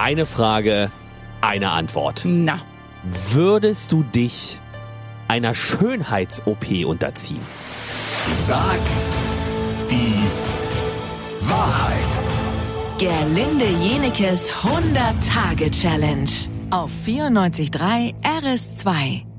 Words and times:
Eine 0.00 0.24
Frage, 0.24 0.90
eine 1.42 1.72
Antwort. 1.72 2.22
Na, 2.24 2.60
Würdest 3.02 3.92
du 3.92 4.02
dich 4.02 4.58
einer 5.28 5.54
Schönheits-OP 5.54 6.86
unterziehen? 6.86 7.42
Sag 8.26 8.80
die 9.90 10.14
Wahrheit. 11.40 12.98
Gerlinde 12.98 13.66
Jenekes 13.82 14.50
100-Tage-Challenge 14.52 16.30
auf 16.70 16.90
94.3 17.06 18.14
RS2. 18.22 19.29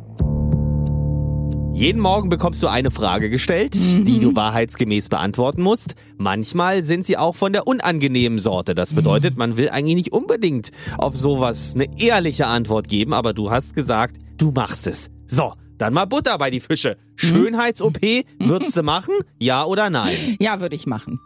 Jeden 1.82 2.00
Morgen 2.00 2.29
bekommst 2.29 2.61
du 2.61 2.68
eine 2.68 2.91
Frage 2.91 3.32
gestellt, 3.32 3.73
die 3.73 4.20
du 4.20 4.36
wahrheitsgemäß 4.36 5.09
beantworten 5.09 5.64
musst. 5.64 5.96
Manchmal 6.20 6.84
sind 6.84 7.04
sie 7.04 7.18
auch 7.18 7.34
von 7.34 7.54
der 7.54 7.65
unangenehmen 7.65 8.38
Sorte. 8.38 8.75
Das 8.75 8.93
bedeutet, 8.93 9.36
man 9.36 9.57
will 9.57 9.68
eigentlich 9.68 9.96
nicht 9.96 10.11
unbedingt 10.11 10.69
auf 11.00 11.18
sowas 11.18 11.74
eine 11.74 11.88
ehrliche 11.97 12.46
Antwort 12.46 12.88
geben, 12.88 13.14
aber 13.14 13.33
du 13.33 13.50
hast 13.50 13.74
gesagt, 13.74 14.18
du 14.38 14.52
machst 14.52 14.86
es. 14.86 15.10
So, 15.25 15.54
dann 15.79 15.96
mal 15.96 16.05
Butter 16.05 16.38
bei 16.38 16.52
die 16.52 16.60
Fische. 16.60 16.97
Schönheits-OP, 17.15 18.00
würdest 18.38 18.77
du 18.77 18.83
machen? 18.83 19.16
Ja 19.39 19.66
oder 19.66 19.89
nein? 19.89 20.38
ja, 20.39 20.61
würde 20.61 20.75
ich 20.75 20.86
machen. 20.86 21.19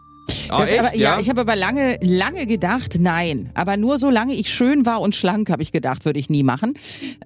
Das 0.48 0.68
echt? 0.68 0.80
aber, 0.80 0.96
ja, 0.96 1.18
ich 1.20 1.28
habe 1.28 1.40
aber 1.40 1.56
lange, 1.56 1.98
lange 2.02 2.46
gedacht, 2.46 2.96
nein. 3.00 3.50
Aber 3.54 3.76
nur 3.76 3.98
solange 3.98 4.34
ich 4.34 4.52
schön 4.52 4.86
war 4.86 5.00
und 5.00 5.14
schlank, 5.14 5.50
habe 5.50 5.62
ich 5.62 5.72
gedacht, 5.72 6.04
würde 6.04 6.18
ich 6.18 6.28
nie 6.30 6.42
machen. 6.42 6.74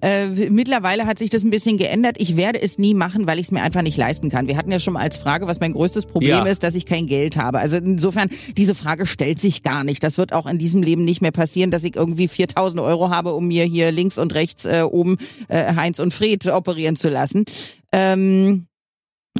Äh, 0.01 0.27
mittlerweile 0.49 1.05
hat 1.05 1.19
sich 1.19 1.29
das 1.29 1.43
ein 1.43 1.49
bisschen 1.49 1.77
geändert. 1.77 2.15
Ich 2.19 2.35
werde 2.37 2.61
es 2.61 2.77
nie 2.77 2.93
machen, 2.93 3.27
weil 3.27 3.39
ich 3.39 3.47
es 3.47 3.51
mir 3.51 3.61
einfach 3.61 3.81
nicht 3.81 3.97
leisten 3.97 4.29
kann. 4.29 4.47
Wir 4.47 4.57
hatten 4.57 4.71
ja 4.71 4.79
schon 4.79 4.93
mal 4.93 5.01
als 5.01 5.17
Frage, 5.17 5.47
was 5.47 5.59
mein 5.59 5.73
größtes 5.73 6.05
Problem 6.05 6.29
Ja. 6.29 6.43
ist, 6.45 6.63
dass 6.63 6.75
ich 6.75 6.85
kein 6.85 7.07
Geld 7.07 7.37
habe. 7.37 7.59
Also 7.59 7.77
insofern, 7.77 8.29
diese 8.57 8.75
Frage 8.75 9.05
stellt 9.05 9.39
sich 9.39 9.63
gar 9.63 9.83
nicht. 9.83 10.03
Das 10.03 10.17
wird 10.17 10.33
auch 10.33 10.45
in 10.45 10.57
diesem 10.57 10.81
Leben 10.83 11.03
nicht 11.05 11.21
mehr 11.21 11.31
passieren, 11.31 11.71
dass 11.71 11.83
ich 11.83 11.95
irgendwie 11.95 12.27
4000 12.27 12.81
Euro 12.81 13.09
habe, 13.09 13.33
um 13.33 13.47
mir 13.47 13.65
hier 13.65 13.91
links 13.91 14.17
und 14.17 14.33
rechts 14.33 14.65
äh, 14.65 14.81
oben 14.89 15.17
äh, 15.47 15.75
Heinz 15.75 15.99
und 15.99 16.13
Fred 16.13 16.45
operieren 16.47 16.95
zu 16.95 17.09
lassen. 17.09 17.45
Ähm, 17.91 18.67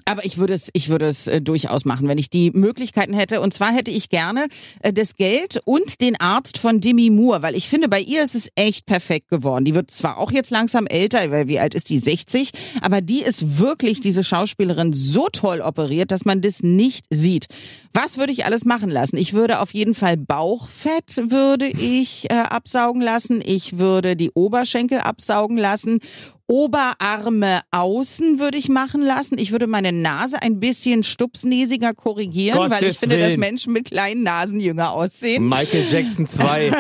aber 0.06 0.25
ich 0.25 0.38
würde 0.38 0.53
es, 0.53 0.70
ich 0.73 0.89
würde 0.89 1.06
es 1.08 1.28
äh, 1.28 1.42
durchaus 1.42 1.86
machen, 1.86 2.08
wenn 2.08 2.17
ich 2.17 2.30
die 2.30 2.52
Möglichkeiten 2.52 3.14
hätte. 3.14 3.42
Und 3.42 3.53
zwar 3.53 3.73
hätte 3.73 3.92
ich 3.92 4.09
gerne 4.09 4.48
äh, 4.81 4.94
das 4.94 5.16
Geld 5.16 5.61
und 5.66 6.02
den 6.02 6.20
Arzt 6.20 6.58
von 6.58 6.80
Demi 6.80 7.09
Moore, 7.09 7.42
weil 7.42 7.56
ich 7.56 7.67
finde, 7.67 7.89
bei 7.89 8.00
ihr 8.00 8.23
ist 8.23 8.36
es 8.36 8.50
echt 8.56 8.86
perfekt 8.86 9.30
geworden. 9.30 9.66
Die 9.66 9.75
wird 9.75 9.92
zwar 9.92 10.17
auch 10.17 10.31
jetzt 10.31 10.50
langsam 10.50 10.88
älter, 10.88 11.30
weil 11.31 11.48
wie 11.48 11.59
alt 11.59 11.75
ist 11.75 11.89
die? 11.89 11.98
60, 11.98 12.52
aber 12.81 13.02
die 13.02 13.22
ist 13.22 13.59
wirklich, 13.59 14.02
diese 14.02 14.23
Schauspielerin, 14.23 14.94
so 14.94 15.28
toll 15.31 15.61
operiert, 15.61 16.11
dass 16.11 16.26
man 16.26 16.42
das 16.42 16.64
nicht 16.64 17.05
sieht. 17.09 17.48
Was 17.94 18.17
würde 18.17 18.31
ich 18.31 18.45
alles 18.45 18.64
machen 18.64 18.89
lassen? 18.89 19.17
Ich 19.17 19.33
würde 19.33 19.59
auf 19.59 19.73
jeden 19.73 19.95
Fall 19.95 20.16
Bauchfett 20.16 21.30
würde 21.30 21.67
ich 21.67 22.31
äh, 22.31 22.36
absaugen 22.36 23.02
lassen. 23.02 23.42
Ich 23.45 23.78
würde 23.78 24.16
die 24.16 24.31
Oberschenkel 24.31 25.00
absaugen 25.00 25.58
lassen. 25.58 26.00
Oberarme 26.52 27.62
außen 27.72 28.40
würde 28.40 28.58
ich 28.58 28.68
machen 28.68 29.02
lassen. 29.02 29.38
Ich 29.40 29.54
würde 29.54 29.68
meine 29.68 29.94
Nase 29.94 30.42
ein 30.42 30.60
bisschen 30.60 31.02
stupsnäsiger 31.02 31.94
korrigieren, 31.94 32.70
weil 32.70 32.74
ich 32.74 32.80
Gottes 32.80 32.98
finde, 32.98 33.18
dass 33.20 33.30
Willen. 33.30 33.40
Menschen 33.40 33.72
mit 33.72 33.86
kleinen 33.86 34.24
Nasen 34.24 34.60
jünger 34.60 34.92
aussehen. 34.92 35.48
Michael 35.48 35.86
Jackson 35.90 36.26
2. 36.26 36.74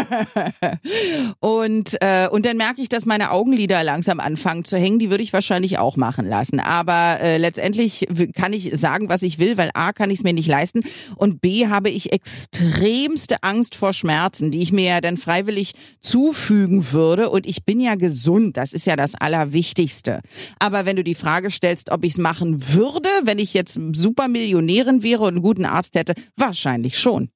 Und, 1.39 2.01
äh, 2.01 2.27
und 2.29 2.45
dann 2.45 2.57
merke 2.57 2.81
ich, 2.81 2.89
dass 2.89 3.05
meine 3.05 3.31
Augenlider 3.31 3.83
langsam 3.83 4.19
anfangen 4.19 4.65
zu 4.65 4.77
hängen. 4.77 4.99
Die 4.99 5.09
würde 5.09 5.23
ich 5.23 5.31
wahrscheinlich 5.31 5.77
auch 5.77 5.95
machen 5.95 6.27
lassen. 6.27 6.59
Aber 6.59 7.19
äh, 7.21 7.37
letztendlich 7.37 8.07
kann 8.35 8.51
ich 8.51 8.71
sagen, 8.77 9.09
was 9.09 9.23
ich 9.23 9.39
will, 9.39 9.57
weil 9.57 9.69
A, 9.73 9.93
kann 9.93 10.11
ich 10.11 10.19
es 10.19 10.23
mir 10.23 10.33
nicht 10.33 10.47
leisten 10.47 10.81
und 11.15 11.39
B, 11.39 11.67
habe 11.67 11.89
ich 11.89 12.11
extremste 12.11 13.41
Angst 13.41 13.75
vor 13.75 13.93
Schmerzen, 13.93 14.51
die 14.51 14.61
ich 14.61 14.73
mir 14.73 14.85
ja 14.85 15.01
dann 15.01 15.15
freiwillig 15.15 15.73
zufügen 16.01 16.91
würde. 16.91 17.29
Und 17.29 17.45
ich 17.45 17.63
bin 17.63 17.79
ja 17.79 17.95
gesund, 17.95 18.57
das 18.57 18.73
ist 18.73 18.85
ja 18.85 18.97
das 18.97 19.15
Allerwichtigste. 19.15 19.60
Aber 20.59 20.85
wenn 20.85 20.95
du 20.95 21.03
die 21.03 21.15
Frage 21.15 21.51
stellst, 21.51 21.91
ob 21.91 22.03
ich 22.03 22.13
es 22.13 22.17
machen 22.17 22.73
würde, 22.73 23.09
wenn 23.23 23.39
ich 23.39 23.53
jetzt 23.53 23.79
Supermillionärin 23.93 25.03
wäre 25.03 25.21
und 25.23 25.35
einen 25.35 25.41
guten 25.41 25.65
Arzt 25.65 25.95
hätte, 25.95 26.13
wahrscheinlich 26.35 26.97
schon. 26.99 27.29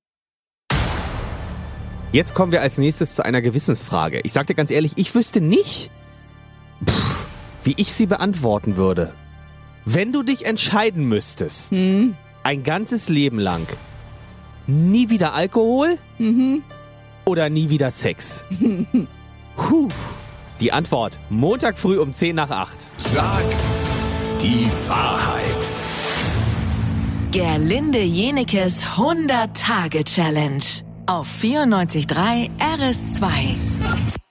Jetzt 2.11 2.33
kommen 2.33 2.51
wir 2.51 2.61
als 2.61 2.77
nächstes 2.77 3.15
zu 3.15 3.25
einer 3.25 3.41
Gewissensfrage. 3.41 4.21
Ich 4.23 4.31
sag 4.31 4.47
dir 4.47 4.53
ganz 4.55 4.71
ehrlich, 4.71 4.93
ich 4.95 5.13
wüsste 5.15 5.41
nicht, 5.41 5.91
pff, 6.87 7.25
wie 7.63 7.73
ich 7.77 7.91
sie 7.93 8.05
beantworten 8.05 8.77
würde. 8.77 9.11
Wenn 9.83 10.13
du 10.13 10.23
dich 10.23 10.45
entscheiden 10.45 11.05
müsstest, 11.09 11.71
Hm? 11.75 12.15
ein 12.43 12.63
ganzes 12.63 13.09
Leben 13.09 13.37
lang, 13.39 13.67
nie 14.67 15.09
wieder 15.09 15.33
Alkohol 15.33 15.97
Mhm. 16.17 16.63
oder 17.25 17.49
nie 17.49 17.69
wieder 17.69 17.91
Sex? 17.91 18.45
Puh. 19.57 19.89
Die 20.61 20.71
Antwort, 20.71 21.19
Montag 21.29 21.77
früh 21.77 21.99
um 21.99 22.13
10 22.13 22.35
nach 22.35 22.49
8. 22.49 22.89
Sag 22.97 23.43
die 24.41 24.69
Wahrheit. 24.87 25.45
Gerlinde 27.31 28.01
Jenekes 28.01 28.85
100-Tage-Challenge 28.85 30.63
auf 31.07 31.27
94.3 31.27 32.49
RS2. 32.59 34.24